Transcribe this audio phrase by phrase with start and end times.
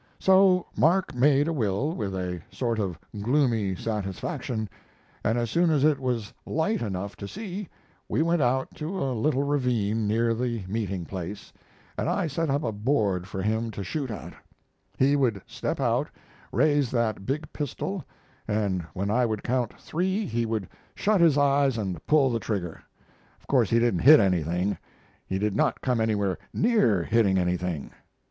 [0.17, 4.67] So Mark made a will with a sort of gloomy satisfaction,
[5.23, 7.69] and as soon as it was light enough to see,
[8.09, 11.53] we went out to a little ravine near the meeting place,
[11.99, 14.33] and I set up a board for him to shoot at.
[14.97, 16.07] He would step out,
[16.51, 18.03] raise that big pistol,
[18.47, 22.81] and when I would count three he would shut his eyes and pull the trigger.
[23.39, 24.79] Of course he didn't hit anything;
[25.27, 27.91] he did not come anywhere near hitting anything.